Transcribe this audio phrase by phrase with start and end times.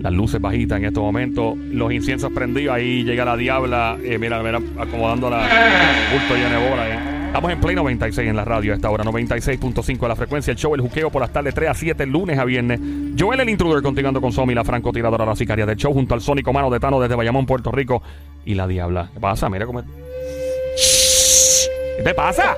[0.00, 1.56] Las luces bajitas en estos momentos.
[1.58, 2.74] Los inciensos prendidos.
[2.74, 3.98] Ahí llega la diabla.
[4.02, 5.46] eh, mira, mira, acomodando la
[6.12, 6.82] bulto lleno de bola.
[6.84, 7.16] ahí.
[7.26, 9.04] Estamos en Play 96 en la radio a esta hora.
[9.04, 10.50] 96.5 de la frecuencia.
[10.52, 12.80] El show El Juqueo por las tardes 3 a 7, lunes a viernes.
[13.18, 16.52] Joel el intruder continuando con Somi, la francotiradora, la sicaria del show, junto al sónico
[16.52, 18.02] mano de Tano desde Bayamón, Puerto Rico.
[18.44, 19.10] Y la diabla.
[19.12, 19.48] ¿Qué pasa?
[19.48, 19.82] Mira cómo.
[21.98, 22.54] ¿Qué te pasa?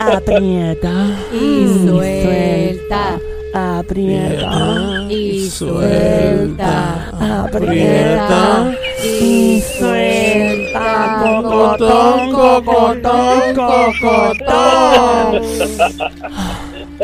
[0.00, 3.18] Aprieta Y suelta.
[3.56, 7.10] Aprieta Y suelta.
[7.44, 11.20] Aprieta y suelta.
[11.22, 15.42] Cocotón, cocotón, cocotón.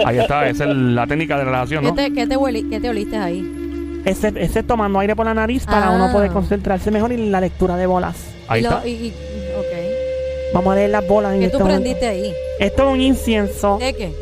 [0.05, 1.95] Ahí está, esa es la técnica de relajación, ¿Qué ¿no?
[1.95, 4.00] te, qué te, hueli- qué te oliste ahí?
[4.05, 5.92] Ese, ese tomando aire por la nariz para Ah.
[5.95, 8.16] uno poder concentrarse mejor en la lectura de bolas.
[8.48, 8.87] Ahí y lo- está.
[8.87, 9.14] y- y-
[9.59, 10.53] ok.
[10.55, 11.83] Vamos a leer las bolas en ¿Qué este tú momento.
[11.83, 12.30] prendiste ahí?
[12.59, 13.78] Esto es un incienso.
[13.78, 14.12] ¿De qué?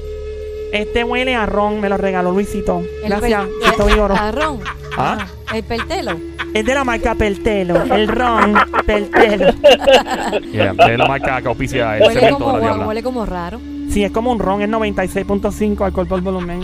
[0.73, 2.83] Este huele a ron, me lo regaló Luisito.
[3.03, 4.14] El Gracias, pel- Luisito Vigoro.
[4.14, 4.61] Arrón.
[4.97, 5.27] ¿Ah?
[5.53, 6.17] El peltelo.
[6.55, 7.83] Es de la marca Peltelo.
[7.95, 8.55] El ron
[8.86, 9.53] Peltelo.
[10.53, 12.86] Yeah, de la marca que auspicia el Huele cemento como, diabla.
[12.86, 13.61] huele como raro.
[13.91, 16.62] Sí, es como un ron, es 96.5 alcohol por volumen.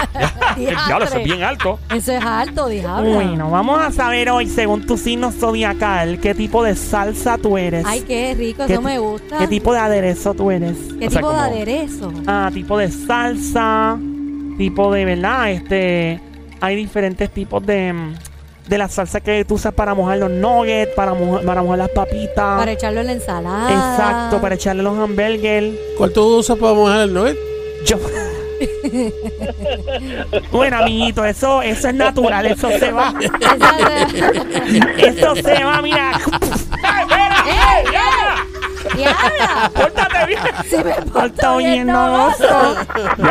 [0.56, 1.78] El diablo, eso es bien alto.
[1.94, 3.12] Eso es alto, diablo.
[3.12, 7.84] Bueno, vamos a saber hoy, según tu signo zodiacal, qué tipo de salsa tú eres.
[7.86, 9.38] Ay, qué rico, ¿Qué eso me gusta.
[9.38, 10.76] ¿Qué tipo de aderezo tú eres?
[10.98, 12.12] ¿Qué O sea, tipo de aderezo?
[12.26, 13.98] Ah, tipo de salsa,
[14.56, 15.50] tipo de, ¿verdad?
[15.50, 16.20] Este,
[16.60, 18.14] hay diferentes tipos de, mm,
[18.68, 21.90] de la salsa que tú usas para mojar los nuggets, para, mojar- para mojar las
[21.90, 22.58] papitas.
[22.58, 23.70] Para echarlo en la ensalada.
[23.70, 25.74] Exacto, para echarle los hamburgers.
[25.98, 27.36] ¿Cuál tú usas para mojar el nugget?
[27.84, 27.98] Yo.
[30.52, 33.12] bueno, amiguito, eso, eso es natural, eso se va.
[34.98, 36.12] Eso se va, mira.
[38.96, 39.70] ¡Diabla!
[39.74, 40.40] ¡Pórtate bien!
[40.68, 42.30] Si me Está porto bien, oyendo no.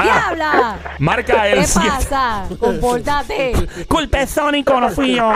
[0.02, 0.78] ¡Diabla!
[1.00, 1.88] Marca el ¿Qué 7.
[1.90, 2.44] pasa?
[2.60, 3.54] Compórtate.
[3.88, 5.34] Culpa es Sónico, no fui yo.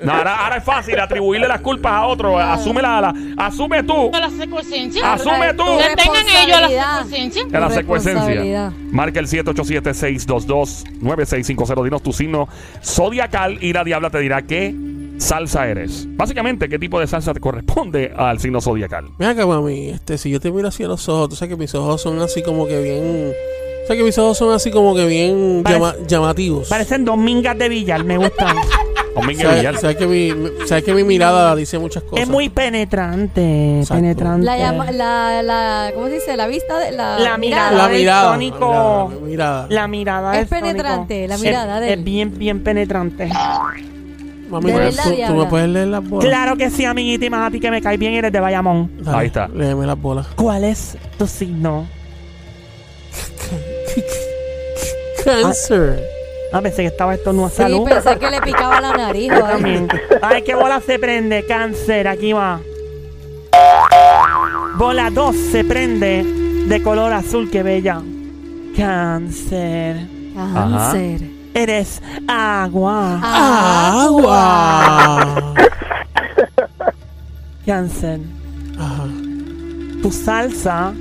[0.00, 2.38] No, ahora, ahora es fácil atribuirle las culpas a otro.
[2.38, 4.10] Asume la, la- asume tú.
[4.12, 5.12] la secuencia.
[5.12, 5.64] Asume tú.
[5.78, 7.04] Que tengan ellos la Responsabilidad.
[7.04, 7.42] secuencia.
[7.42, 8.12] En la secuencia.
[8.12, 8.72] Responsabilidad.
[8.90, 11.84] Marca el 787-622-9650.
[11.84, 12.48] Dinos tu signo
[12.82, 14.74] zodiacal y la diabla te dirá qué
[15.18, 16.06] salsa eres.
[16.16, 19.06] Básicamente, qué tipo de salsa te corresponde al signo zodiacal.
[19.18, 21.58] Mira acá, mami, este, si yo te miro así a los ojos, tú sabes que
[21.60, 23.32] mis ojos son así como que bien...
[23.84, 26.68] O sea que mis ojos son así como que bien Parece- llama- llamativos.
[26.68, 28.56] Parecen dos mingas de billar, me gustan.
[29.14, 29.78] Domingo ¿Sabes, Villar.
[29.78, 30.30] sabes que mi,
[30.66, 32.24] sabes que mi mirada dice muchas cosas?
[32.24, 34.02] Es muy penetrante, Exacto.
[34.02, 34.44] penetrante.
[34.44, 36.36] La, llama- la, la, ¿cómo se dice?
[36.36, 37.70] La vista de la, La mirada.
[37.72, 38.32] La del mirada.
[38.32, 39.10] tónico.
[39.14, 39.66] La mirada.
[39.70, 40.66] La mirada Es tónico.
[40.66, 43.30] penetrante, la Es- mirada de es, bien, bien penetrante.
[44.48, 45.44] Mami, De tú- verdad, tú, tú diabla.
[45.44, 46.28] me puedes leer las bolas.
[46.28, 48.90] Claro que sí, amiguita, y más a ti que me caes bien, eres de Bayamón.
[49.02, 49.48] Dale, Ahí está.
[49.48, 50.26] Léeme las bolas.
[50.36, 51.86] ¿Cuál es tu signo?
[55.24, 56.02] Cáncer.
[56.52, 57.84] Ah, pensé que estaba esto no Sí, salud.
[57.88, 59.28] pensé que le picaba la nariz.
[59.28, 59.52] Yo ay.
[59.52, 59.88] también.
[60.22, 61.44] Ay, qué bola se prende.
[61.46, 62.60] Cáncer, aquí va.
[64.76, 66.22] Bola 2 se prende
[66.68, 68.00] de color azul, qué bella.
[68.76, 70.06] Cáncer.
[70.34, 71.20] Cáncer.
[71.56, 73.18] Eres agua.
[74.04, 75.54] Agua.
[77.66, 78.20] Cáncer.
[78.78, 79.04] Ajá.
[80.02, 80.92] Tu salsa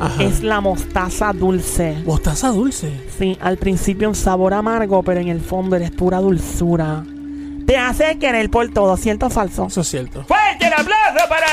[0.00, 0.22] Ajá.
[0.22, 2.02] es la mostaza dulce.
[2.06, 3.08] Mostaza dulce.
[3.18, 7.04] Sí, al principio un sabor amargo, pero en el fondo eres pura dulzura.
[7.66, 9.66] Te hace querer por todo, ¿cierto o falso?
[9.66, 10.24] Eso es cierto.
[10.24, 11.46] Fuerte el aplauso para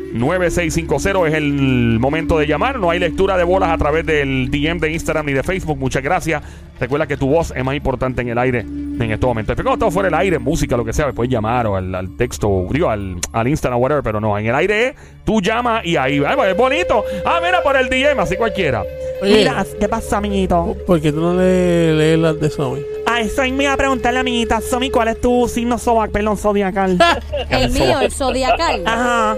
[1.26, 2.80] Es el momento de llamar.
[2.80, 5.78] No hay lectura de bolas a través del DM de Instagram ni de Facebook.
[5.78, 6.42] Muchas gracias.
[6.80, 9.52] Recuerda que tu voz es más importante en el aire en este momento.
[9.52, 11.94] Después cuando estamos fuera del aire, música, lo que sea, me puedes llamar o al,
[11.94, 15.98] al texto, digo, al, al Instagram, whatever, pero no, en el aire tú llamas y
[15.98, 17.04] ahí, ay, pues, es bonito.
[17.26, 18.84] Ah, mira, por el DM, así cualquiera.
[19.22, 20.78] Oye, Mira, ¿qué pasa, amiguito?
[20.86, 22.82] ¿por qué tú no le lees las de Somi?
[23.06, 26.12] A eso ahí me iba a preguntarle, amiguita, Somi, ¿cuál es tu signo zodiacal?
[26.12, 26.98] Perdón, zodiacal.
[27.50, 28.84] El mío, el zodiacal.
[28.86, 29.36] Ajá.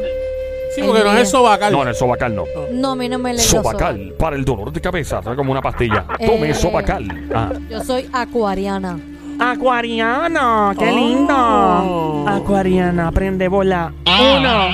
[0.75, 1.71] Sí, porque no es el sobacal.
[1.73, 2.43] No, en el sobacal no.
[2.71, 5.61] No, a mí no me los Sobacal, para el dolor de cabeza, trae como una
[5.61, 6.05] pastilla.
[6.25, 6.53] Tome Eh.
[6.53, 7.27] sobacal.
[7.33, 7.49] Ah.
[7.69, 8.99] Yo soy acuariana.
[9.39, 10.95] Acuariana, qué Oh.
[10.95, 12.25] lindo.
[12.27, 13.91] Acuariana, prende bola.
[14.05, 14.67] Uno.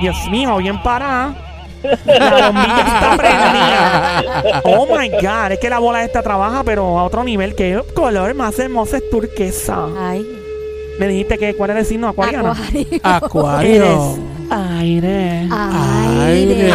[0.00, 1.34] Dios mío, bien parada.
[2.04, 4.60] La bombilla está prendida.
[4.64, 7.54] Oh my God, es que la bola esta trabaja, pero a otro nivel.
[7.54, 9.86] ¿Qué color más hermoso es turquesa?
[9.98, 10.24] Ay.
[11.00, 12.52] Me dijiste que cuál era el signo acuariano.
[12.52, 12.86] Acuario.
[13.02, 13.74] Acuario.
[13.84, 14.18] Eres
[14.52, 15.48] aire.
[15.50, 16.72] Aire.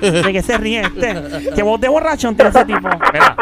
[0.00, 1.14] ¿De qué se ríe este?
[1.54, 2.88] ¿Qué voz de borrachón tiene ese tipo?
[3.12, 3.36] Mira,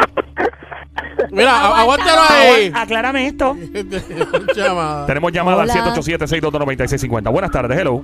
[1.31, 2.71] Mira, aguántalo ahí.
[2.75, 3.55] Aclárame esto.
[4.55, 5.05] Llamada.
[5.05, 5.95] tenemos llamada al Hola.
[5.95, 7.31] 787-622-9650.
[7.31, 8.03] Buenas tardes, hello.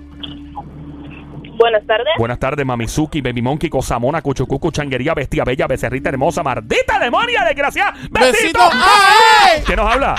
[1.58, 2.14] Buenas tardes.
[2.18, 7.94] Buenas tardes, Mamizuki, Baby Monkey, Cosamona, Cuchucucu, Changuería, Bestia Bella, Becerrita Hermosa, Mardita Demonia, desgraciada.
[8.12, 8.32] ¡Besito!
[8.32, 8.60] Besito.
[8.74, 9.62] ¡Ay!
[9.66, 10.16] ¿Quién nos habla?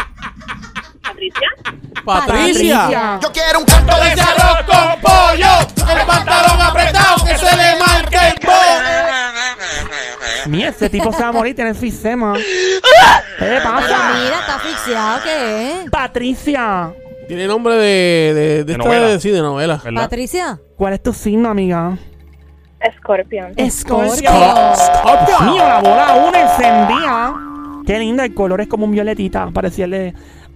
[1.08, 1.48] Patricia.
[2.04, 3.18] Patricia.
[3.22, 7.76] Yo quiero un canto de ese arroz con pollo, el pantalón apretado que se le
[7.78, 8.52] marque el po.
[10.46, 12.32] Mira, ese tipo se va a morir, tiene enfisema.
[13.38, 14.12] ¿Qué le Pero pasa?
[14.14, 15.90] mira, está asfixiado, ¿qué es?
[15.90, 16.92] Patricia,
[17.26, 19.06] Tiene nombre de, de, de, esta novela.
[19.08, 19.80] de, sí, de novela.
[19.84, 20.02] ¿Verdad?
[20.02, 20.58] Patricia.
[20.76, 21.98] ¿cuál es tu signo, amiga?
[22.98, 23.52] Scorpion.
[23.56, 24.30] Escorpio.
[25.26, 27.34] Dios mío, la bola una encendida.
[27.88, 29.86] Qué linda, el color es como un violetita, parecía.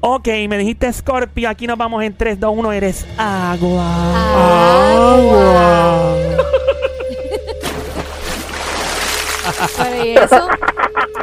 [0.01, 5.15] Ok, me dijiste Scorpio, aquí nos vamos en 3, 2, 1, eres agua.
[5.15, 6.15] Agua.
[9.79, 10.49] Pero ¿y eso?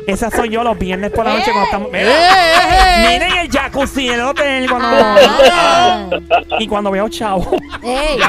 [0.08, 1.90] Esa soy yo los viernes por la noche cuando estamos...
[1.94, 3.08] ¡Eh, eh!
[3.08, 4.88] Miren el jacuzzi del hotel cuando...
[4.92, 6.10] Ah.
[6.58, 7.52] y cuando veo chavo.
[7.84, 8.20] Ey,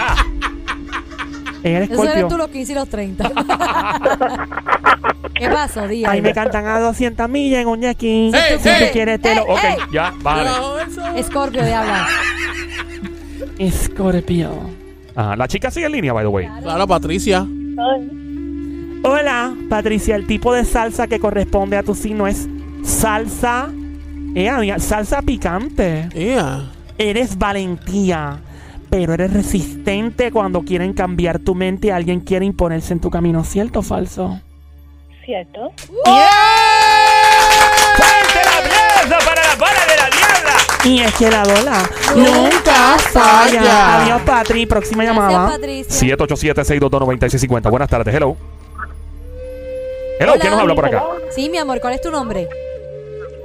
[1.63, 3.33] Eres eso eres tú los 15 y los 30.
[5.35, 6.11] ¿Qué pasó, Día?
[6.11, 8.31] Ahí me cantan a 200 millas en un jet ski.
[8.35, 9.43] Ey, si ey, tú quieres te lo...
[9.43, 9.77] Ok, ey.
[9.93, 10.45] Ya, vale.
[10.45, 11.13] Debajo del sol.
[13.59, 14.51] Escorpio.
[15.15, 15.37] Ajá.
[15.37, 16.49] La chica sigue en línea, by the way.
[16.63, 17.47] Claro, Patricia.
[19.03, 20.17] Hola, Patricia.
[20.17, 22.49] El tipo de salsa que corresponde a tu signo es
[22.83, 23.71] salsa...
[24.35, 26.09] Eh, amiga, salsa picante.
[26.15, 26.71] Yeah.
[26.97, 28.39] Eres valentía,
[28.89, 33.43] pero eres resistente cuando quieren cambiar tu mente y alguien quiere imponerse en tu camino.
[33.43, 34.41] ¿Cierto o falso?
[35.31, 35.71] ¿Cierto?
[35.77, 36.11] ¡Fuerte
[38.43, 40.57] el aplauso para la bola de la diabla!
[40.83, 44.03] Y es que la dola Nunca falla.
[44.03, 44.67] Adiós, Patri.
[44.67, 45.57] Próxima llamada.
[45.57, 46.17] Gracias, Patricia.
[46.17, 47.71] 787-622-9650.
[47.71, 48.37] Buenas tardes, hello.
[50.19, 50.41] Hello, Hola.
[50.41, 51.05] ¿quién nos habla por acá?
[51.31, 52.49] Sí, mi amor, ¿cuál es tu nombre?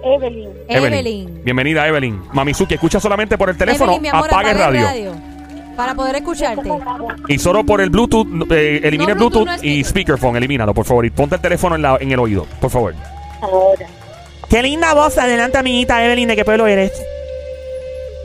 [0.03, 0.49] Evelyn.
[0.67, 1.43] Evelyn.
[1.43, 2.19] Bienvenida, Evelyn.
[2.33, 3.91] Mamizuki, escucha solamente por el teléfono.
[3.91, 5.34] Evelyn, mi amor, apague el apaga radio.
[5.75, 6.69] Para poder escucharte.
[7.27, 9.85] Y solo por el Bluetooth, eh, elimine No, Bluetooth, Bluetooth no y speaker.
[10.15, 11.05] speakerphone, elimínalo, por favor.
[11.05, 12.93] Y ponte el teléfono en, la- en el oído, por favor.
[13.41, 13.85] Ahora.
[14.49, 15.17] Qué linda voz.
[15.17, 16.27] Adelante, amiguita Evelyn.
[16.29, 16.91] ¿De qué pueblo eres?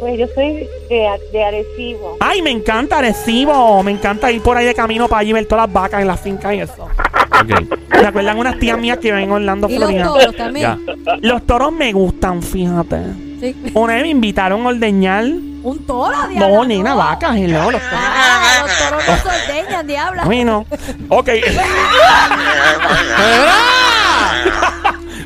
[0.00, 2.17] Pues yo soy de, de Arecibo.
[2.20, 3.82] Ay, me encanta Arecibo.
[3.82, 6.17] Me encanta ir por ahí de camino para allí ver todas las vacas en la
[6.17, 6.85] finca y eso.
[6.85, 7.79] Ok.
[8.00, 10.05] ¿Me acuerdan unas tías mías que ven en Orlando, Y los Florida?
[10.06, 10.79] toros también.
[10.87, 11.17] Ya.
[11.20, 12.99] Los toros me gustan, fíjate.
[13.41, 13.56] Sí.
[13.75, 15.25] Una vez me invitaron a ordeñar.
[15.62, 16.49] Un toro, diabla.
[16.49, 17.99] No, nena, vacas, hello, los toros.
[18.03, 20.25] Ah, los toros no se ordeñan, diabla.
[20.25, 20.67] Bueno,
[21.09, 21.29] Ok.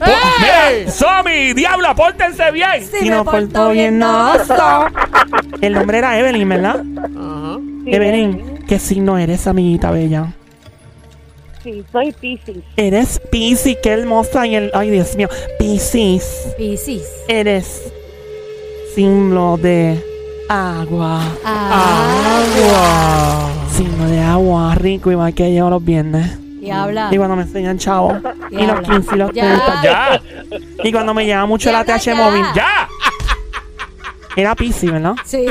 [0.01, 0.19] ¡Mira!
[0.41, 2.85] Mira, Somi, diabla, pórtense bien.
[2.85, 4.35] Si me no portó bien, no.
[4.35, 4.87] no.
[5.61, 6.83] El nombre era Evelyn, ¿verdad?
[6.99, 7.59] Ajá.
[7.85, 10.33] Sí, Evelyn, ¿qué signo eres, amiguita bella?
[11.63, 12.57] Sí, soy Pisces.
[12.77, 14.47] Eres Pisces, qué hermosa.
[14.47, 15.29] Y el, ay, Dios mío,
[15.59, 16.55] Pisces.
[16.59, 17.05] Piscis.
[17.29, 17.83] Eres
[18.95, 20.03] signo de
[20.49, 21.23] agua.
[21.45, 23.51] Agua.
[23.71, 26.39] Signo de agua, rico, igual que yo los viernes.
[26.61, 27.09] diabla.
[27.13, 28.13] Y cuando me enseñan chavo.
[28.51, 28.83] Y los Diabla.
[28.83, 29.45] 15 y los Ya.
[29.45, 29.83] 30.
[29.83, 30.23] Ya,
[30.85, 32.15] Y cuando me llama mucho el ATH ya.
[32.15, 32.45] móvil.
[32.55, 32.89] ya.
[34.37, 35.15] Era Pisces, ¿verdad?
[35.25, 35.47] Sí.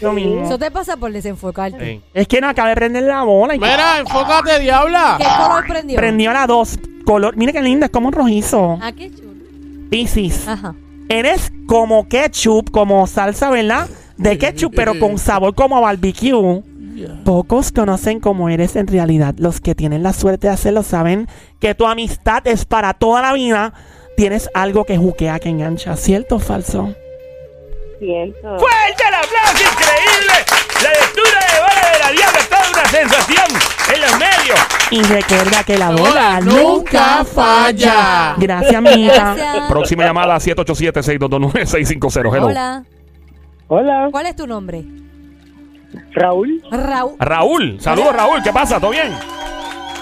[0.00, 0.44] Lo mismo.
[0.44, 1.94] Eso te pasa por desenfocarte.
[1.96, 2.00] Sí.
[2.14, 3.56] Es que no acabé de prender la bola.
[3.56, 5.16] Y Mira, enfócate, diabla.
[5.18, 5.96] ¿Qué color prendió?
[5.96, 6.78] prendió la 2.
[7.04, 7.36] Color.
[7.36, 8.78] Mira qué linda, es como un rojizo.
[8.80, 9.32] Ah, qué chulo.
[9.90, 10.46] Pisces.
[10.46, 10.74] Ajá.
[11.08, 13.88] Eres como ketchup, como salsa, ¿verdad?
[14.18, 16.62] De ketchup, pero con sabor como a barbecue.
[17.24, 19.34] Pocos conocen cómo eres en realidad.
[19.38, 21.28] Los que tienen la suerte de hacerlo saben
[21.60, 23.72] que tu amistad es para toda la vida.
[24.16, 25.96] Tienes algo que juquea, que engancha.
[25.96, 26.92] ¿Cierto o falso?
[28.00, 28.58] Cierto.
[28.58, 29.62] ¡Fuerte el aplauso!
[29.72, 30.34] ¡Increíble!
[30.82, 33.46] La lectura de bola de la diabla, toda una sensación
[33.94, 34.58] en los medios.
[34.90, 38.34] Y recuerda que la bola nunca falla.
[38.36, 39.34] Gracias, amiguita.
[39.34, 39.68] Gracias.
[39.68, 42.36] Próxima llamada 787-622-9650.
[42.36, 42.46] Hello.
[42.46, 42.84] Hola.
[43.68, 44.84] Hola, ¿Cuál es tu nombre?
[46.12, 46.62] Raúl.
[46.70, 47.16] Raúl.
[47.18, 48.80] Raúl, saludos Raúl, ¿qué pasa?
[48.80, 49.12] ¿Todo bien?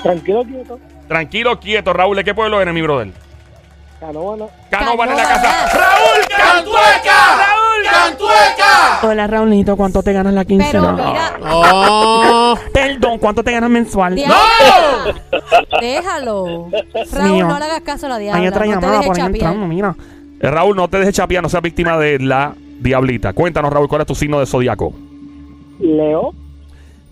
[0.03, 0.79] Tranquilo, quieto.
[1.09, 2.17] Tranquilo, quieto, Raúl.
[2.17, 3.13] ¿De qué pueblo eres, mi brother?
[4.01, 4.45] Canóvana.
[4.71, 5.67] Canovan en la casa.
[5.73, 6.27] ¡Raúl!
[6.29, 7.37] ¡Cantueca!
[7.39, 7.85] ¡Raúl!
[7.91, 8.99] ¡Cantueca!
[9.03, 9.77] Hola, Raulito.
[9.77, 10.93] ¿Cuánto te ganas la Pero quincena?
[10.93, 12.59] mira, ¡Oh!
[12.73, 14.15] Perdón, ¿cuánto te ganas mensual?
[14.15, 14.37] diabla.
[15.81, 16.69] Déjalo.
[17.13, 17.49] Raúl, mío.
[17.49, 18.41] no le hagas caso a la diabla.
[18.43, 19.35] Hay otra no te llamada dejes por ahí chapear.
[19.53, 19.95] entrando, mira.
[20.41, 23.33] Eh, Raúl, no te dejes chapear, no seas víctima de la diablita.
[23.33, 24.93] Cuéntanos, Raúl, ¿cuál es tu signo de zodiaco?
[25.81, 26.33] Leo.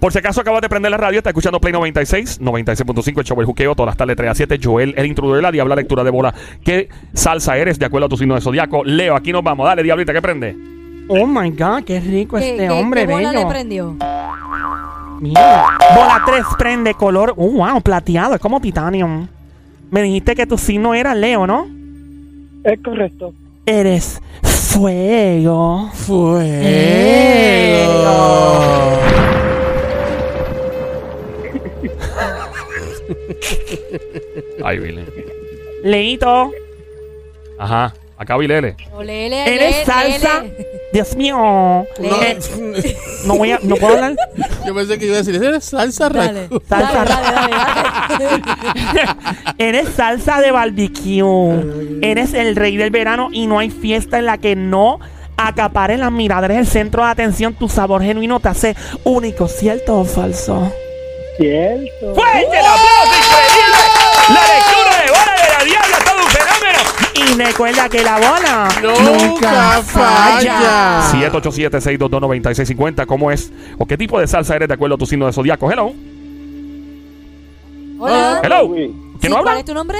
[0.00, 3.40] Por si acaso acabas de prender la radio, está escuchando Play 96, 96.5, el show
[3.40, 4.58] El Juqueo, todas las tardes 3 a 7.
[4.62, 6.34] Joel, el intruder de la Diabla, lectura de bola.
[6.62, 8.84] ¿Qué salsa eres de acuerdo a tu signo de zodiaco?
[8.84, 9.64] Leo, aquí nos vamos.
[9.66, 10.56] Dale, Diablita, ¿qué prende?
[11.08, 13.96] Oh my God, qué rico ¿Qué- este qué- hombre qué bola le prendió?
[15.20, 15.64] Mira.
[15.94, 19.26] Bola 3 prende color, uh, wow, plateado, es como titanium.
[19.90, 21.66] Me dijiste que tu signo era Leo, ¿no?
[22.64, 23.32] Es correcto.
[23.64, 24.20] Eres
[24.74, 25.88] fuego.
[25.92, 26.34] Fuego.
[34.64, 35.04] Ay, Vile.
[35.84, 36.50] Leito,
[37.58, 37.94] Ajá.
[38.16, 38.74] Acá Vilele.
[39.46, 40.44] Eres salsa.
[40.94, 41.36] Dios mío.
[41.36, 42.38] No, Eh,
[43.26, 44.14] no voy a, no puedo hablar.
[44.64, 46.62] yo pensé que iba a decir, eres salsa Dale, raco.
[46.68, 47.04] Salsa.
[47.04, 47.56] dale, dale,
[48.18, 49.14] dale, dale.
[49.58, 51.98] Eres salsa de barbecue.
[52.02, 55.00] Eres el rey del verano y no hay fiesta en la que no
[55.36, 56.44] acapare las miradas.
[56.44, 57.54] Eres el centro de atención.
[57.54, 60.72] Tu sabor genuino te hace único, ¿cierto o falso?
[61.38, 62.14] Cierto.
[62.14, 63.14] ¡Fuerte el aplauso!
[63.18, 63.82] ¡Increíble!
[64.28, 66.78] La lectura de bola de la Diabla, todo un fenómeno.
[67.32, 71.02] Y recuerda que la bola Nunca falla.
[71.12, 73.06] 787-622-9650.
[73.06, 73.52] ¿Cómo es?
[73.78, 75.70] ¿O qué tipo de salsa eres de acuerdo a tu signo de zodiaco?
[75.70, 75.92] Hello.
[77.98, 78.40] Hola.
[78.42, 78.68] Hello.
[78.68, 78.90] Luis.
[79.20, 79.60] ¿Quién Sí, no ¿Cuál habla?
[79.60, 79.98] es tu nombre?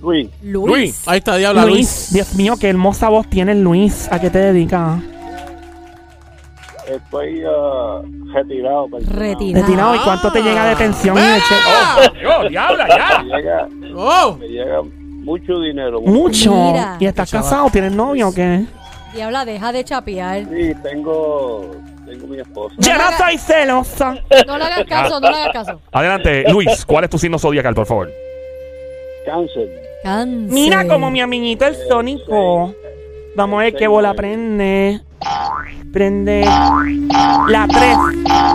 [0.00, 0.28] Luis.
[0.42, 0.68] Luis.
[0.68, 1.08] Luis.
[1.08, 2.12] Ahí está, diabla Luis, Luis.
[2.12, 4.08] Dios mío, qué hermosa voz tiene Luis.
[4.10, 5.00] ¿A qué te dedicas?
[6.88, 8.00] Estoy ah,
[8.32, 8.88] retirado.
[8.88, 9.20] pensionado.
[9.20, 9.66] Retirado.
[9.66, 9.94] Retirado.
[9.96, 11.60] ¿Y cuánto te llega de pensión y de cheque?
[11.68, 13.22] ¡Oh, Dios, Diabla, ya!
[13.22, 14.80] Me llega, Oh, me llega
[15.28, 16.00] mucho dinero.
[16.00, 16.54] Mucho.
[16.54, 16.96] Mira.
[16.98, 17.68] ¿Y estás casado?
[17.70, 18.64] ¿Tienes novio o qué?
[19.12, 20.44] Diabla, deja de chapear.
[20.44, 21.70] Sí, tengo,
[22.06, 22.74] tengo mi esposa.
[22.78, 24.14] Yo No soy celosa.
[24.46, 25.80] No le hagas caso, no le hagas caso.
[25.92, 28.10] Adelante, Luis, ¿cuál es tu signo zodiacal, por favor?
[29.26, 29.68] Cáncer.
[30.02, 30.52] Cáncer.
[30.52, 32.74] Mira como mi amiguito el Sónico.
[33.36, 35.00] Vamos a ver qué bola prende.
[35.92, 37.96] Prende la 3.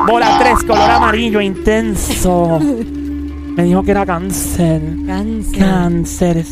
[0.08, 2.60] Bola 3, color amarillo intenso.
[3.56, 4.82] Me dijo que era cáncer.
[5.06, 5.60] Cáncer.
[5.60, 6.44] Cáncer,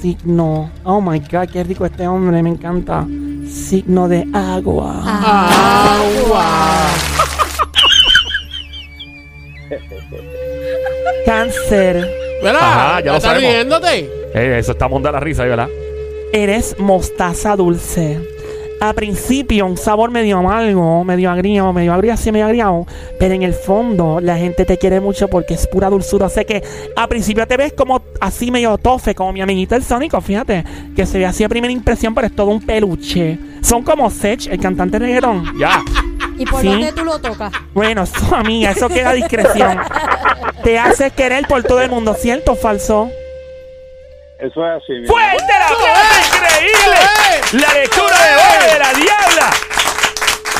[0.00, 0.70] signo.
[0.84, 3.06] Oh my god, qué rico este hombre, me encanta.
[3.48, 5.02] Signo de agua.
[5.04, 6.44] agua.
[11.26, 12.08] Cáncer,
[12.42, 12.60] ¿Verdad?
[12.62, 13.52] Ajá, ya lo ¿Estás sabemos.
[13.54, 13.98] riéndote?
[14.34, 15.68] Eh, eso está monda la risa, ¿verdad?
[16.32, 18.20] eres mostaza dulce.
[18.82, 22.86] A principio un sabor medio amargo, medio agrio, medio agrio así, medio agriado.
[23.18, 26.30] Pero en el fondo la gente te quiere mucho porque es pura dulzura.
[26.30, 26.62] Sé que
[26.96, 30.64] a principio te ves como así medio tofe, como mi amiguito el Sónico, fíjate.
[30.96, 33.38] Que se ve así a primera impresión, pero es todo un peluche.
[33.60, 35.44] Son como Sech, el cantante de reggaetón.
[35.58, 35.82] Ya.
[36.38, 36.68] ¿Y por Sí.
[36.68, 37.52] dónde tú lo tocas?
[37.74, 39.78] Bueno, eso amiga, eso queda a discreción.
[40.64, 43.10] te haces querer por todo el mundo, ¿cierto o falso?
[44.40, 44.92] Eso es así.
[45.06, 45.84] ¡Fuerte aplauso!
[46.36, 46.96] ¡Increíble!
[47.52, 49.50] La lectura de bola de la Diabla.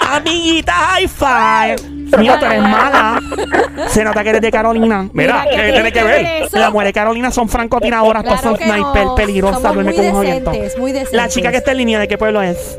[0.00, 1.76] Amiguita, high five.
[2.18, 3.20] Mío, tú eres mala.
[3.88, 5.08] Se nota que eres de Carolina.
[5.12, 6.26] Mira, Mira, ¿qué tiene que ver?
[6.44, 6.58] eso?
[6.58, 9.14] Las mujeres de Carolina son francotiradoras, todas Claro son sniper, no.
[9.14, 10.44] peligrosas, duerme con un.
[11.12, 12.78] La chica que está en línea, ¿de qué pueblo es?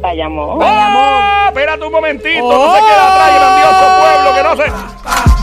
[0.00, 0.58] Vayamos.
[0.62, 1.44] ¡Oh!
[1.48, 2.74] Espérate un momentito, no ¡Oh!
[2.74, 4.96] se queda atrás, grandioso pueblo, que no se...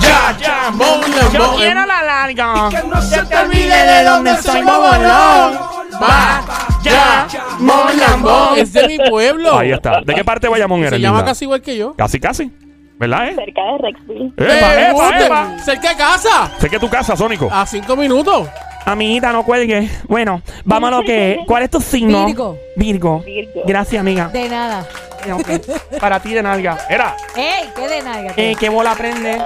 [0.07, 2.69] Ya, ya, Mola, Yo quiero la larga.
[2.85, 5.59] No se te olvide de dónde soy, Mobolón.
[6.01, 6.41] Va,
[6.83, 7.27] ya,
[7.59, 8.57] Mon Lambón.
[8.57, 9.57] Es de mi pueblo.
[9.57, 10.01] Ahí está.
[10.01, 11.31] ¿De qué parte de Bayamón eres, Se llama linda?
[11.31, 11.93] casi igual que yo.
[11.95, 12.51] Casi, casi.
[12.99, 13.35] ¿Verdad, eh?
[13.35, 14.33] cerca de Rexville.
[14.37, 15.59] ¡Epa, Eh, epa, epa!
[15.63, 16.51] ¿Cerca de casa?
[16.59, 17.49] Sé que tu casa, Sónico.
[17.51, 18.47] A cinco minutos.
[18.85, 19.89] Amiguita, no cuelgue.
[20.07, 21.39] Bueno, vamos a lo que.
[21.47, 22.25] ¿Cuál es tu signo?
[22.25, 22.57] Virgo.
[22.75, 23.19] Virgo.
[23.23, 23.61] Virgo.
[23.65, 24.27] Gracias, amiga.
[24.27, 24.85] De nada.
[25.33, 25.99] Ok.
[25.99, 26.77] Para ti de nalga.
[26.89, 27.15] Era.
[27.35, 27.69] ¡Ey!
[27.75, 28.33] ¿Qué de nada?
[28.35, 29.37] Eh, ¿Qué bola prende?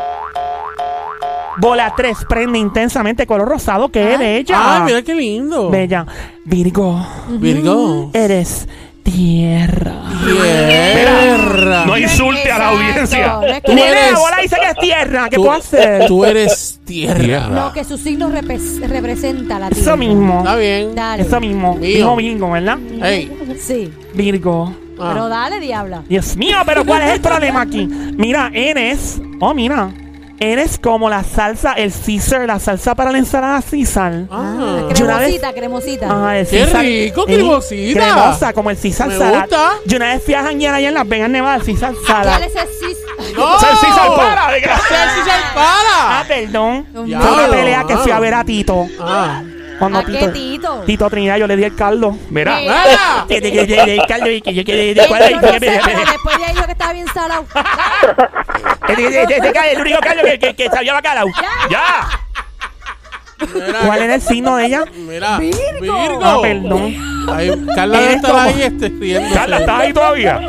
[1.60, 3.90] Bola 3 prende intensamente color rosado.
[3.90, 4.76] ¿Qué es de ella?
[4.76, 5.70] Ay, mira qué lindo.
[5.70, 6.06] Bella.
[6.46, 8.12] Virgo, Virgo.
[8.14, 8.68] eres
[9.12, 9.94] tierra.
[10.26, 11.86] Tierra.
[11.86, 13.40] No insulte a la audiencia.
[13.66, 15.30] Tú eres- dice que es tierra.
[15.30, 16.08] ¿Qué Tú- puedo hacer?
[16.08, 17.48] Tú eres tierra.
[17.48, 19.82] No, que su signo representa la tierra.
[19.82, 20.40] Eso mismo.
[20.40, 20.96] Está bien.
[20.96, 21.24] Dale.
[21.24, 21.76] Eso mismo.
[21.76, 21.82] Mío.
[21.96, 22.78] Dijo Virgo, ¿verdad?
[23.02, 23.32] Hey.
[23.60, 23.92] Sí.
[24.14, 24.74] Virgo.
[25.00, 25.12] Ah.
[25.14, 26.04] Pero dale, diabla.
[26.10, 27.86] Dios mío, pero ¿cuál es el problema aquí?
[27.88, 29.22] Mira, eres.
[29.40, 29.90] Oh, mira.
[30.40, 34.26] Eres como la salsa, el Caesar, la salsa para la ensalada Caesar.
[34.30, 34.88] Ah.
[34.94, 36.06] Yo una vez- Cremosita, cremosita.
[36.06, 38.00] Ajá, el Qué Caesar- rico, eh, cremosita.
[38.14, 39.42] Cremosa, como el Caesar Me Salad.
[39.42, 39.72] gusta.
[39.88, 42.38] Yo una vez fui a janguear allá en Las Vegas, Nevada, el Caesar Salad.
[42.38, 43.60] ¿Cuál es el cis- ¡No!
[43.60, 44.88] ¡Ser César para, desgraciado!
[45.16, 46.28] ¡Ser César Ah, para!
[46.28, 46.86] perdón.
[47.08, 47.20] Ya.
[47.20, 48.20] Fue una pelea que fui a ah.
[48.20, 48.86] ver a Tito.
[49.00, 49.42] Ah.
[49.80, 50.84] Cuando ¿A qué Tito, Tito?
[50.88, 52.16] Tito Trinidad, yo le di el caldo.
[52.30, 52.62] Mira.
[52.62, 53.26] Eh, ¡Ah!
[53.28, 55.32] Que te- que te- que el caldo y que yo que Yo ¿cuál es?
[55.42, 57.46] no sé, pero después de ahí dijo que estaba bien salado.
[58.88, 61.28] Ese caldo, el único caldo que, que, que sabía bacalao.
[61.70, 62.08] ¡Ya!
[63.54, 64.84] Mira, ¿Cuál era el signo de ella?
[64.96, 65.38] Mira.
[65.38, 66.20] Virgo.
[66.24, 66.96] Ah, perdón.
[67.32, 69.36] Ay, Carla debe Eres estar como- ahí este, riendo.
[69.36, 70.40] Carla, ¿estás ahí todavía?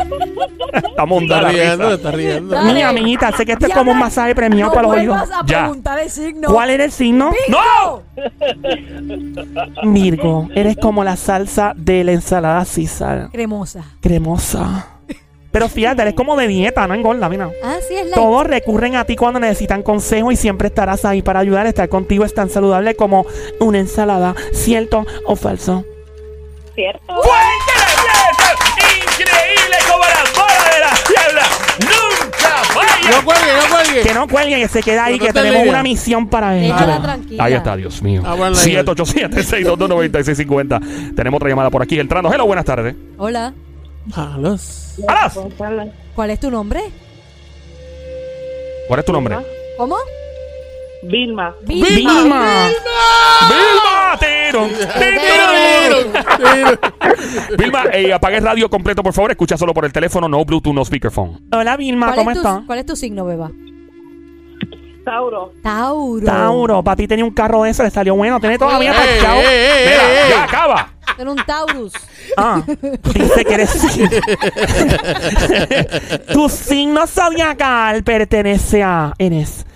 [0.73, 1.95] Está montada Está la riendo, risa.
[1.97, 2.55] está riendo.
[2.55, 2.73] Dale.
[2.73, 5.19] Mi amiguita, sé que esto es como un masaje premiado no para los oídos.
[5.19, 5.59] a Ya.
[5.65, 6.49] preguntar el signo.
[6.51, 7.31] ¿Cuál era el signo?
[7.49, 8.03] ¡No!
[9.93, 13.29] Virgo, eres como la salsa de la ensalada César.
[13.33, 13.85] Cremosa.
[14.01, 14.87] Cremosa.
[15.59, 17.51] Pero fíjate, eres como de dieta, no engorda, mira.
[17.65, 18.15] Ah, sí, es la.
[18.15, 21.67] Todos recurren a ti cuando necesitan consejo y siempre estarás ahí para ayudar.
[21.67, 23.27] Estar contigo es tan saludable como
[23.59, 24.37] una ensalada.
[24.53, 25.85] ¿Cierto o falso?
[26.77, 27.03] ¿Cierto?
[27.07, 28.55] ¡Fuerte el aplauso!
[29.19, 31.43] ¡Increíble como la bola de la diabla!
[31.81, 32.55] ¡Nunca
[33.11, 33.25] No falla!
[33.25, 34.01] cuelgue, no cuelgue.
[34.03, 36.69] Que no cuelguen, que se queda ahí, No que te tenemos una misión para él.
[36.69, 37.43] Déjala tranquila.
[37.45, 38.23] Ahí está, Dios mío.
[38.25, 41.17] Ah, bueno, 787-622-9650.
[41.17, 42.33] Tenemos otra llamada por aquí entrando.
[42.33, 42.95] Hello, buenas tardes.
[43.17, 43.53] Hola.
[44.13, 44.95] Jalos.
[45.07, 45.39] ¡Alas!
[46.15, 46.81] ¿Cuál es tu nombre?
[48.89, 49.37] ¿Cuál es tu nombre?
[49.77, 49.97] ¿Cómo?
[51.03, 51.55] Vilma.
[51.65, 52.71] Vilma.
[53.49, 54.19] ¡Vilma!
[54.19, 54.69] ¡Tiro!
[54.99, 56.79] ¡Tiro!
[57.57, 59.31] Vilma, eh, apague el radio completo, por favor.
[59.31, 61.41] Escucha solo por el teléfono, no Bluetooth, no speakerphone.
[61.53, 62.63] Hola Vilma, ¿Cuál, ¿cómo es estás?
[62.67, 63.51] ¿Cuál es tu signo, beba?
[65.05, 65.53] Tauro.
[65.63, 66.27] Tauro.
[66.27, 68.41] Tauro, papi tenía un carro de eso, le salió bueno.
[68.41, 70.91] Tiene todavía Ey, ey, ey, Mira, ya acaba.
[71.19, 71.93] Era un Taurus.
[72.41, 72.63] Ah,
[73.15, 73.73] dice que eres.
[76.33, 79.13] tu signo zodiacal pertenece a.
[79.19, 79.67] Eres.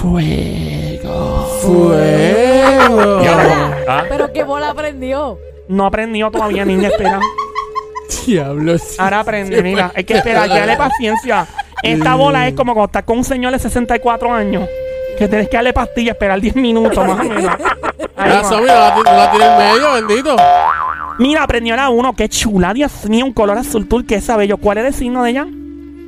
[0.00, 1.46] Fuego.
[1.62, 3.22] Fuego.
[3.22, 4.04] Ya, ¿ah?
[4.08, 5.38] Pero qué bola aprendió.
[5.68, 7.20] No aprendió todavía, niña, espera.
[8.26, 8.82] Diablos.
[8.98, 9.92] Ahora aprende, mira.
[9.94, 11.46] Hay que esperar, que darle paciencia.
[11.82, 14.68] Esta bola es como cuando estás con un señor de 64 años.
[15.18, 17.56] Que tienes que darle pastilla, esperar 10 minutos más o menos.
[18.16, 20.36] Ahí La la, la tiene en medio, bendito.
[21.18, 22.14] Mira, aprendió la 1.
[22.14, 24.58] Qué chula, Dios mío, un color azul turquesa bello.
[24.58, 25.46] ¿Cuál es el signo de ella?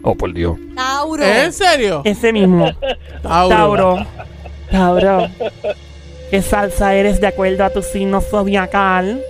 [0.03, 0.57] Oh, por Dios.
[0.75, 1.25] Tauro.
[1.25, 2.03] ¿En serio?
[2.05, 2.71] Ese mismo.
[3.23, 3.49] Tauro.
[3.49, 4.07] Tauro.
[4.71, 5.29] Tauro.
[6.31, 9.23] ¿Qué salsa eres de acuerdo a tu signo zodiacal?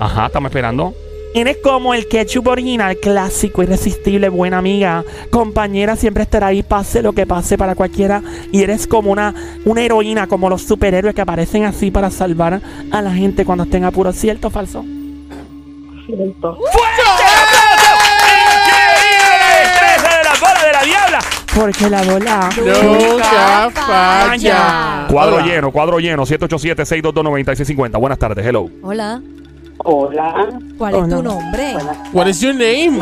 [0.00, 0.94] Ajá, estamos esperando.
[1.36, 5.04] Eres como el ketchup original, clásico, irresistible, buena amiga.
[5.28, 8.22] Compañera, siempre estará ahí, pase lo que pase para cualquiera.
[8.52, 9.34] Y eres como una,
[9.66, 13.82] una heroína, como los superhéroes que aparecen así para salvar a la gente cuando estén
[13.82, 14.14] en apuro.
[14.14, 14.82] ¿Cierto o falso?
[16.06, 16.56] Cierto.
[18.56, 19.36] ¡Increíble!
[19.60, 21.18] ¡Destreza de la bola de la diabla!
[21.54, 22.48] Porque la bola.
[22.82, 25.06] Nunca falla.
[25.10, 25.46] Cuadro Hola.
[25.46, 26.24] lleno, cuadro lleno.
[26.24, 28.00] 787-622-9650.
[28.00, 28.70] Buenas tardes, hello.
[28.80, 29.20] Hola.
[29.78, 30.48] Hola.
[30.78, 31.16] ¿Cuál es Hola.
[31.16, 31.74] tu nombre?
[32.12, 33.00] What is your name?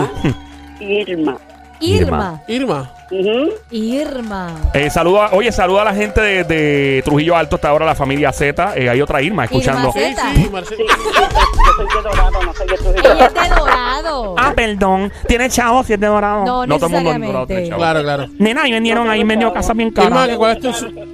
[0.81, 1.37] Irma.
[1.81, 2.43] Irma.
[2.49, 2.91] Irma.
[3.11, 3.51] Ujú.
[3.71, 4.55] Irma.
[4.73, 8.33] Eh, saluda, oye, saluda a la gente de, de Trujillo Alto, está ahora la familia
[8.33, 8.75] Z.
[8.77, 9.91] Eh, hay otra Irma escuchando.
[9.91, 10.33] Irma Sí, Zeta.
[10.35, 13.13] sí, Marce- Sí, yo soy de Dorado, no soy de Trujillo.
[13.13, 14.35] Ella es de Dorado.
[14.39, 15.13] Ah, perdón.
[15.29, 16.45] Tiene chavo si es de dorado.
[16.45, 17.79] no, no todo el mundo en Dorado tiene chavo.
[17.81, 18.27] Claro, claro.
[18.39, 20.29] Nena, ahí vendieron, ahí vendió casas bien Irma, caras.
[20.29, 20.71] ¿qué- ¿cuál es tu,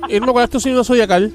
[0.08, 1.32] Irma, ¿cuál es tu signo zodiacal?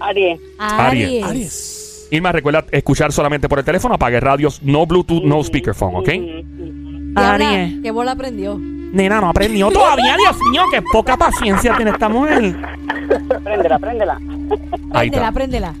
[0.00, 0.40] Aries.
[0.58, 1.24] Aries.
[1.24, 1.80] Aries.
[2.10, 6.08] Irma, recuerda escuchar solamente por el teléfono, apague radios, no Bluetooth, no speakerphone, ¿ok?
[6.08, 7.82] Diabla, Aries.
[7.82, 8.56] ¿Qué bola aprendió?
[8.58, 12.54] Nena, no aprendió todavía, Dios mío, qué poca paciencia tiene esta mujer.
[13.42, 14.14] Préndela, préndela.
[14.92, 15.32] Ahí Préndela, está.
[15.32, 15.74] préndela.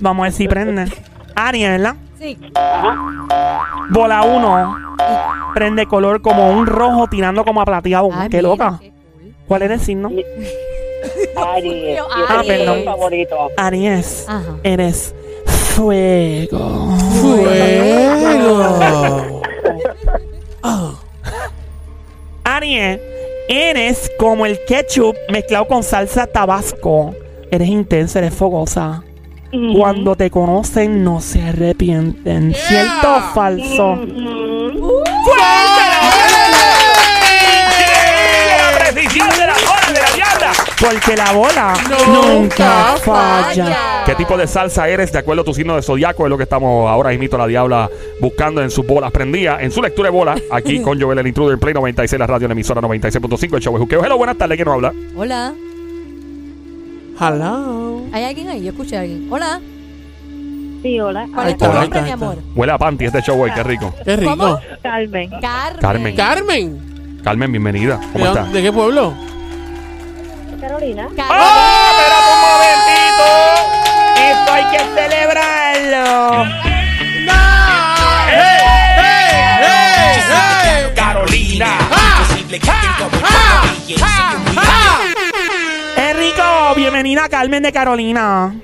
[0.00, 0.84] Vamos a ver si prende.
[1.34, 1.96] Aries, ¿verdad?
[2.18, 2.38] Sí.
[3.90, 4.76] Bola 1.
[5.54, 8.08] Prende color como un rojo tirando como a plateado.
[8.12, 8.78] Ay, qué mira, loca.
[8.80, 9.34] qué cool.
[9.46, 10.10] ¿Cuál era el signo?
[11.54, 11.98] Aries.
[12.28, 12.80] Ah, perdón.
[12.84, 13.36] favorito.
[13.56, 14.26] Aries.
[14.28, 14.56] Ajá.
[14.62, 15.14] Eres
[15.76, 16.96] fuego.
[17.20, 18.62] Fuego.
[20.62, 20.98] Oh.
[22.44, 22.98] Aries.
[23.48, 27.14] Eres como el ketchup mezclado con salsa tabasco.
[27.50, 29.04] Eres intensa, eres fogosa.
[29.76, 32.52] Cuando te conocen no se arrepienten.
[32.54, 33.94] ¿Cierto o falso?
[34.02, 35.65] ¡Increíble
[40.78, 41.72] Porque la bola
[42.06, 43.64] Nunca nunca falla.
[43.64, 44.02] falla.
[44.04, 46.24] ¿Qué tipo de salsa eres de acuerdo a tu signo de zodiaco?
[46.24, 49.80] Es lo que estamos ahora mismo la diabla buscando en sus bolas prendidas, en su
[49.80, 52.80] lectura de bolas, aquí con Joel el Intruder en Play 96, la radio en emisora
[52.82, 54.04] 96.5, el show de Juqueo.
[54.04, 54.92] Hello, buenas tardes, ¿quién nos habla?
[55.16, 55.54] Hola.
[57.18, 58.02] Hello.
[58.12, 58.62] ¿Hay alguien ahí?
[58.64, 59.28] Yo escuché a alguien.
[59.32, 59.60] Hola.
[60.82, 61.26] Sí, hola.
[61.32, 62.36] ¿Cuál Ahí es tu nombre, está, mi amor?
[62.54, 63.94] Huele a panty este show hoy, qué rico.
[64.04, 64.36] Qué rico.
[64.36, 64.60] ¿Cómo?
[64.82, 65.30] Carmen.
[65.40, 65.80] Carmen.
[65.80, 66.14] Carmen.
[66.16, 67.20] Carmen.
[67.24, 67.96] Carmen, bienvenida.
[67.96, 68.52] ¿De, ¿Cómo estás?
[68.52, 69.14] ¿De qué pueblo?
[70.60, 71.08] Carolina.
[71.08, 73.26] ¡Oh, espérate un momentito!
[74.16, 76.46] Esto hay que celebrarlo.
[80.94, 81.66] Carolina.
[85.96, 88.54] Enrico, bienvenida Carmen de Carolina.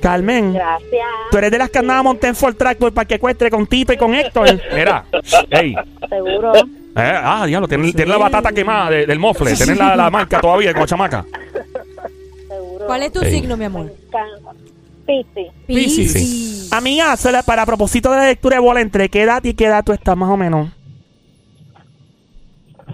[0.00, 1.08] Carmen, Gracias.
[1.30, 3.92] tú eres de las que andaba monté en Ford Track por Parque Ecuestre con Tito
[3.92, 4.60] y con Héctor.
[4.74, 5.04] Mira,
[5.50, 5.74] ey.
[6.10, 6.52] Seguro.
[6.96, 10.40] Eh, ah, diablo, tienen, tienen la batata quemada de- del mofle, tienen la, la marca
[10.40, 11.24] todavía con chamaca.
[12.48, 12.86] Seguro.
[12.86, 13.30] ¿Cuál es tu Sí.
[13.30, 13.92] signo, mi amor?
[15.06, 15.50] Piscis.
[15.66, 16.72] Piscis.
[16.72, 19.84] Amiga, solo para propósito de la lectura de bola, ¿entre qué edad y qué edad
[19.84, 20.68] tú estás más o menos?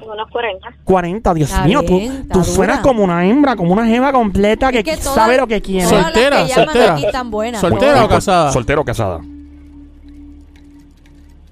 [0.03, 0.69] Unos 40.
[0.83, 4.13] 40, Dios Está mío, tú, bien, está tú suenas como una hembra, como una jeva
[4.13, 5.87] completa que, Es que todas- sabe lo que quiere.
[5.87, 6.95] Soltera, que soltera.
[6.95, 7.61] aquí están buenas.
[7.61, 8.51] Soltera o casada.
[8.51, 9.21] Soltero o casada.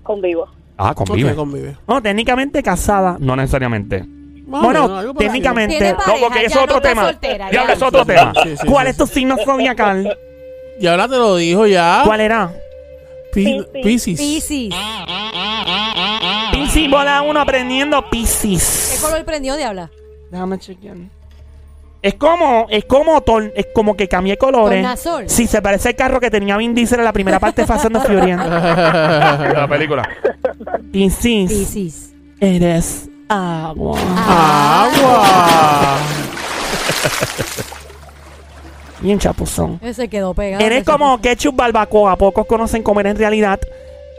[0.03, 0.49] Convivo.
[0.79, 1.31] Ah, convive.
[1.33, 1.77] Ok, convive.
[1.87, 3.17] No, técnicamente casada.
[3.19, 4.05] No necesariamente.
[4.47, 5.29] Más o bueno, menos, algo por ahí.
[5.29, 5.77] técnicamente.
[5.77, 7.03] Tiene No, pareja, porque eso ya es otro está tema.
[7.05, 7.75] soltera, Diablo, ya.
[7.75, 8.33] es otro tema.
[8.43, 10.17] Sí, sí, ¿Cuál sí, es tu signo zodiacal?
[10.81, 12.03] Y ahora te lo dijo ya.
[12.05, 12.51] ¿Cuál era?
[13.35, 14.19] Pi- Piscis.
[14.19, 14.75] Piscis.
[16.53, 16.91] Piscis.
[16.91, 18.99] Bola uno aprendiendo ¿Qué Piscis.
[19.03, 19.91] color prendió, Diabla?
[20.31, 20.97] Déjame chequear.
[22.01, 24.81] Es como, es como, tor- es como que cambié colores.
[24.83, 25.29] Tornasol.
[25.29, 27.87] Sí, se parece al carro que tenía Vin Diesel en la primera parte de Fast
[27.87, 28.41] and the Furious.
[28.47, 30.09] La película.
[30.93, 32.13] Piscis, Piscis.
[32.41, 33.99] eres agua.
[34.17, 35.99] Agua.
[39.01, 39.79] Bien chapuzón.
[39.83, 40.65] Ese quedó pegado.
[40.65, 42.17] Eres Ese como ketchup barbacoa.
[42.17, 43.61] Pocos conocen comer en realidad.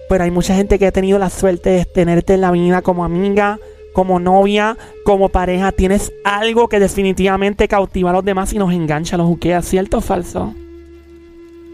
[0.08, 3.04] Pero hay mucha gente que ha tenido la suerte de tenerte en la vida como
[3.04, 3.60] amiga,
[3.94, 5.72] como novia, como pareja.
[5.72, 9.62] Tienes algo que definitivamente cautiva a los demás y nos engancha, los juquea.
[9.62, 10.54] ¿Cierto o falso?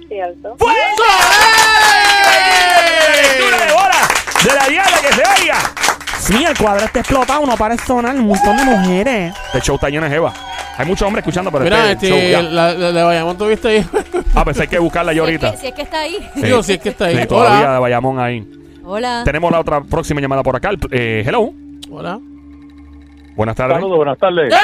[0.07, 0.55] Cierto.
[3.21, 4.09] ¡Lectura de bola!
[4.45, 5.55] ¡De la diabla que se oiga!
[6.19, 7.45] Sí, el cuadro está explotado.
[7.45, 9.33] No para de sonar un montón de mujeres.
[9.47, 10.33] Este show está lleno de jeva.
[10.77, 12.41] Hay muchos hombres escuchando, pero Mira, este, show este, ya.
[12.41, 13.85] la, la, la Bayamón está ahí.
[14.33, 15.51] Ah, pues hay que buscarla yo Si es, ahorita.
[15.51, 16.29] que, si es que está ahí.
[16.35, 16.41] Sí.
[16.41, 17.17] Digo, si es que está ahí.
[17.21, 17.73] Sí, todavía Hola.
[17.73, 18.47] de Bayamón ahí.
[18.83, 19.21] Hola.
[19.23, 20.71] Tenemos la otra próxima llamada por acá.
[20.91, 21.51] Eh, hello.
[21.89, 22.19] Hola.
[23.35, 23.75] Buenas tardes.
[23.77, 24.49] Saludos, buenas tardes.
[24.49, 24.61] Dios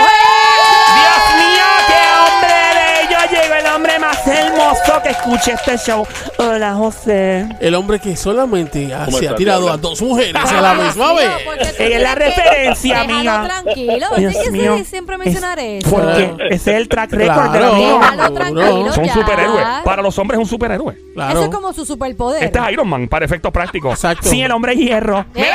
[1.38, 3.17] mío, qué hombre bello.
[3.41, 6.05] Llegó el hombre más hermoso que escuche este show.
[6.38, 7.47] Hola, José.
[7.60, 11.12] El hombre que solamente ha- ¿Cómo se ha tirado a dos mujeres a la misma
[11.12, 11.43] Dios mío, vez.
[11.45, 13.43] ¿por qué tú Ella es la referencia, amiga.
[13.45, 14.07] tranquilo.
[14.17, 14.77] Dios que mío.
[14.86, 15.95] siempre mencionar Es- eso.
[15.95, 17.51] Porque ese es el track record.
[17.51, 18.34] Déjalo Seguro.
[18.34, 18.93] tranquilo.
[18.93, 19.65] Son superhéroes.
[19.84, 20.97] Para los hombres es un superhéroe.
[21.13, 21.31] Claro.
[21.39, 22.43] Eso es como su superpoder.
[22.43, 23.93] Este es Iron Man para efectos prácticos.
[23.93, 24.29] Exacto.
[24.29, 25.25] Sí, el hombre hierro.
[25.36, 25.49] Eh,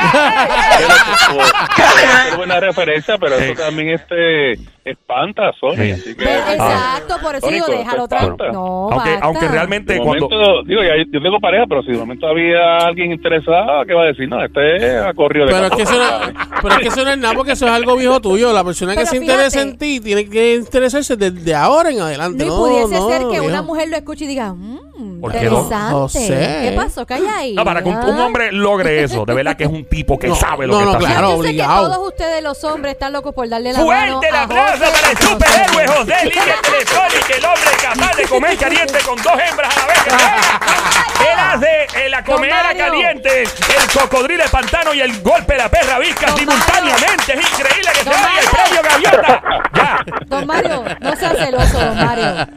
[2.29, 4.53] Es buena referencia, pero eso también este
[4.91, 5.75] espanta a Sony.
[5.75, 5.91] Sí.
[5.91, 8.51] Así que, Ve- Exacto, por eso digo, déjalo pues, tranquilo.
[8.53, 9.25] No, aunque, basta.
[9.25, 10.29] aunque realmente de cuando.
[10.29, 14.03] momento, digo, ya, yo tengo pareja, pero si de momento había alguien interesado, ¿qué va
[14.03, 14.27] a decir?
[14.29, 17.11] No, este ha corrido de Pero es, que eso no, pero es que eso no
[17.11, 18.53] es nada porque eso es algo viejo tuyo.
[18.53, 22.45] La persona que se interesa en ti tiene que interesarse desde ahora en adelante.
[22.45, 23.45] No, y pudiese no, ser que viejo.
[23.45, 24.79] una mujer lo escuche y diga, mmm,
[25.19, 25.61] ¿Por qué no?
[25.63, 25.91] interesante.
[25.93, 26.59] José.
[26.69, 27.05] ¿Qué pasó?
[27.05, 27.53] Calla ahí.
[27.53, 28.05] No, para que un, Ah.
[28.07, 30.79] un hombre logre eso, de verdad que es un tipo que No, sabe lo no,
[30.79, 31.13] que no, está claro.
[31.27, 31.35] haciendo.
[31.37, 31.91] Yo sé que obligado.
[31.93, 34.91] todos ustedes, los hombres, están locos por darle la mano Fuerte el a aplauso José
[34.91, 35.27] para el José.
[35.29, 39.87] superhéroe José Línea Telefónica, el hombre capaz de comer caliente con dos hembras a la
[39.87, 39.97] vez.
[41.19, 45.69] Él hace eh, la comedera caliente, el cocodrilo de pantano y el golpe de la
[45.69, 47.33] perra visca Don simultáneamente.
[47.33, 49.41] Es increíble que se Don vaya el premio gaviota.
[49.73, 49.99] Ya.
[50.27, 52.47] Don Mario, no sea celoso, don Mario.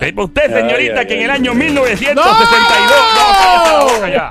[0.00, 4.00] Eh, Usted, señorita, Ay, ay, que en el año 1962.
[4.00, 4.30] No, ya.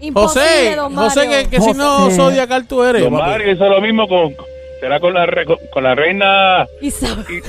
[0.00, 1.10] Imposible, José, don Mario.
[1.10, 1.70] José, ¿qué, qué José.
[1.70, 3.02] signo zodiacal tú eres?
[3.02, 3.12] Don?
[3.12, 4.34] Mario hizo lo mismo con.
[4.80, 6.66] Será con la, re- con la reina.
[6.82, 7.42] Isabel.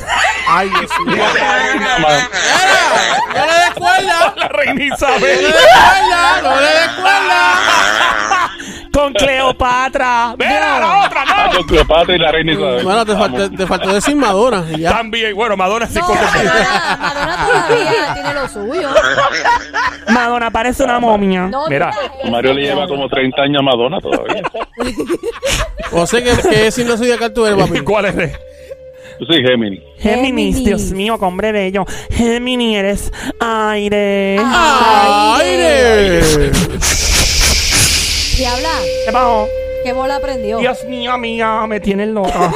[0.48, 1.24] Ay, Dios mío.
[1.26, 1.34] ¡No
[3.46, 4.34] le des cuerda!
[4.38, 5.42] La reina ¡No le Isabel.
[5.42, 6.42] des cuerda!
[6.44, 7.42] ¡No le des cuerda!
[8.94, 10.36] Con Cleopatra.
[10.38, 11.58] ¡Mira, la otra, Ah, no!
[11.58, 12.84] con Cleopatra y la reina Isabel.
[12.86, 14.64] Bueno, te, faltó, te faltó decir Madonna.
[14.72, 14.92] y ya.
[14.92, 17.36] También, bueno, Madonna sí No, con Madonna, Madonna
[17.68, 18.90] todavía tiene lo suyo.
[20.08, 21.42] Madonna parece una momia.
[21.48, 21.92] No, Mira.
[22.32, 24.42] Mario le lleva como 30 años a Madonna todavía.
[25.92, 27.82] O sea que, que si no soy de acá tú eres, papi.
[27.82, 28.16] ¿Cuál es?
[29.20, 29.82] Yo soy Gemini.
[29.98, 30.64] Géminis, Géminis.
[30.66, 31.86] Dios mío, qué hombre bello.
[32.12, 34.38] Géminis, eres aire.
[34.40, 36.22] ¡Aire!
[38.38, 38.70] Diabla,
[39.06, 39.48] ¿Qué pasó?
[39.86, 40.58] ¿qué bola prendió?
[40.60, 42.52] Dios mío, amiga, me tienen loca.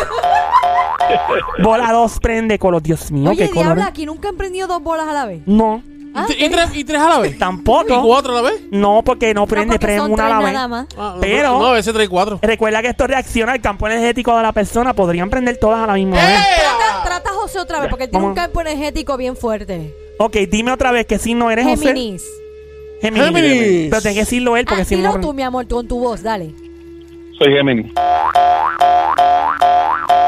[1.64, 2.82] Bola 2 prende color.
[2.82, 3.66] Dios mío, Oye, qué color.
[3.68, 5.42] Diabla, aquí nunca han prendido dos bolas a la vez.
[5.46, 5.82] No,
[6.16, 7.36] Ah, ¿Y, y tres, ¿Y tres a la vez?
[7.36, 8.02] ¿Y tampoco.
[8.02, 8.62] cuatro a la vez?
[8.72, 10.54] No, porque no prende, porque prende son una a tres la vez.
[10.54, 10.88] nada más.
[10.98, 12.40] Ah, no, Pero- No, a veces tres y cuatro.
[12.42, 14.94] Recuerda que esto reacciona al campo energético de la persona.
[14.94, 16.26] Podrían prender todas a la misma vez.
[16.26, 18.44] Trata, trata a José otra vez, porque él tiene un Vamos.
[18.48, 19.94] campo energético bien fuerte.
[20.18, 21.88] Ok, dime otra vez que si no eres José.
[21.88, 22.24] Géminis.
[23.02, 23.26] Géminis.
[23.28, 23.88] Géminis.
[23.90, 25.20] Pero tenés que decirlo él porque Ah, si dilo no.
[25.22, 26.54] tú, mi amor, con tu voz, dale.
[27.38, 27.94] Soy Gemini.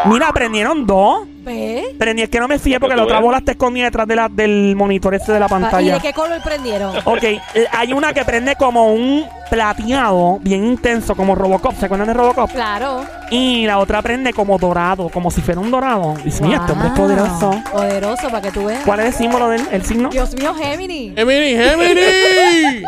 [0.06, 1.28] Mira, prendieron dos.
[1.44, 1.86] ¿Ves?
[1.98, 4.30] Prendí, es que no me fijé porque la otra bola está escondida detrás de la,
[4.30, 5.94] del monitor este de la ¿Y pantalla.
[5.96, 6.96] de qué color prendieron?
[7.06, 11.76] Ok, eh, hay una que prende como un plateado bien intenso, como Robocop.
[11.78, 12.52] ¿Se acuerdan de Robocop?
[12.52, 13.04] Claro.
[13.32, 16.16] Y la otra prende como dorado, como si fuera un dorado.
[16.24, 17.64] Dios mío, este hombre es poderoso.
[17.72, 18.84] Poderoso, para que tú veas.
[18.86, 20.10] ¿Cuál es el símbolo del el signo?
[20.10, 21.16] Dios mío, Géminis.
[21.16, 22.84] ¡Gemini, Gemini!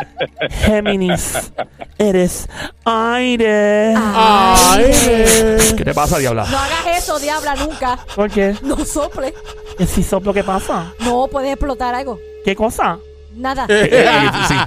[0.66, 1.52] Géminis.
[1.98, 2.48] Eres
[2.86, 3.94] aire.
[3.96, 5.58] ¡Aire!
[5.78, 6.46] ¿Qué te pasa, Diabla?
[6.50, 8.00] No hagas eso, diabla, nunca.
[8.16, 8.56] ¿Por qué?
[8.64, 9.34] No sople.
[9.78, 10.94] ¿Que si soplo qué pasa?
[11.00, 12.18] No, puede explotar algo.
[12.46, 12.98] ¿Qué cosa?
[13.36, 13.66] Nada.
[13.68, 14.56] Eh, eh, sí.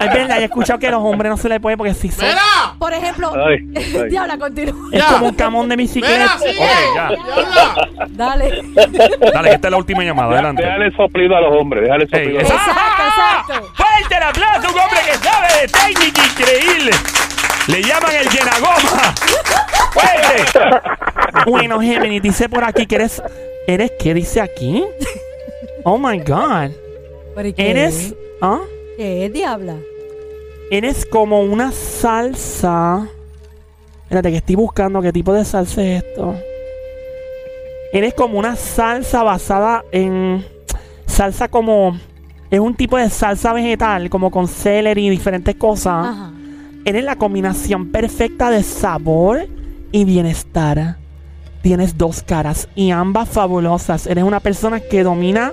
[0.00, 2.26] Es verdad, he escuchado que a los hombres no se le puede porque si soplo.
[2.28, 2.74] ¡Mira!
[2.78, 4.08] Por ejemplo, Ay, ay.
[4.08, 4.88] diabla, continúa.
[4.90, 5.08] Es Ya.
[5.08, 6.36] como un camón de bicicleta.
[6.38, 6.64] ¡Mira, sigue!
[6.64, 7.08] Ok, ya.
[7.08, 8.06] ¡Diabla!
[8.08, 8.62] Dale.
[9.32, 10.32] Dale, que esta es la última llamada.
[10.32, 10.62] Adelante.
[10.64, 12.66] Déjale soplido a los hombres, déjale soplido a los hombres.
[12.74, 13.02] Exacto,
[13.52, 13.72] exacto.
[13.74, 14.68] ¡Fuerte el aplauso!
[14.74, 16.90] Un hombre que sabe de técnica increíble.
[17.68, 19.14] Le llaman el llenagoma.
[19.92, 20.80] ¡Fuerte!
[21.46, 23.22] Bueno, Géminis, dice por aquí que eres.
[23.66, 24.84] ¿Eres qué dice aquí?
[25.84, 26.70] Oh my God.
[27.34, 27.94] ¿Pero y qué Eres.
[27.96, 28.14] es?
[28.40, 28.60] ¿Ah?
[28.96, 29.76] ¿Qué es, diabla?
[30.70, 33.06] Eres como una salsa.
[34.02, 36.34] Espérate, que estoy buscando qué tipo de salsa es esto.
[37.92, 40.46] Eres como una salsa basada en.
[41.06, 41.98] Salsa como.
[42.50, 46.06] Es un tipo de salsa vegetal, como con celery y diferentes cosas.
[46.06, 46.32] Ajá.
[46.84, 49.46] Eres la combinación perfecta de sabor
[49.92, 50.96] y bienestar.
[51.62, 54.06] Tienes dos caras y ambas fabulosas.
[54.06, 55.50] Eres una persona que domina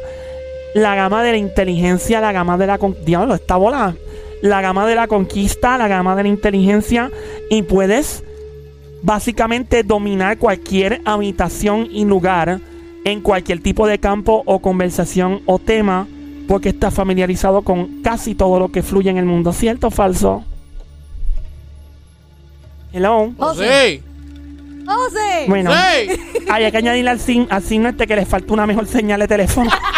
[0.75, 2.77] la gama de la inteligencia, la gama de la...
[2.77, 3.95] con- Diablo, esta bola.
[4.41, 7.09] La gama de la conquista, la gama de la inteligencia.
[7.49, 8.23] Y puedes
[9.01, 12.59] básicamente dominar cualquier habitación y lugar
[13.05, 16.07] en cualquier tipo de campo o conversación o tema.
[16.47, 19.53] Porque estás familiarizado con casi todo lo que fluye en el mundo.
[19.53, 20.43] ¿Cierto o falso?
[22.93, 23.33] Hello.
[23.37, 24.03] ¡José!
[24.85, 25.45] ¡José!
[25.47, 26.11] Bueno, ¡Sí!
[26.49, 29.27] hay que añadirle al, sin, al signo este que le falta una mejor señal de
[29.27, 29.71] teléfono.